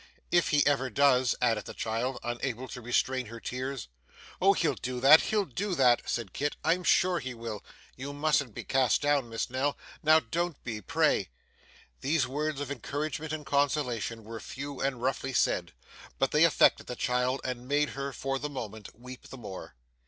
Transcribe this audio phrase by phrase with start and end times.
[0.31, 3.87] 'If he ever does,' added the child, unable to restrain her tears.
[4.41, 6.55] 'Oh, he'll do that, he'll do that,' said Kit.
[6.63, 7.63] 'I'm sure he will.
[7.95, 9.77] You mustn't be cast down, Miss Nell.
[10.01, 11.29] Now don't be, pray!'
[11.99, 15.71] These words of encouragement and consolation were few and roughly said,
[16.17, 19.75] but they affected the child and made her, for the moment, weep the more.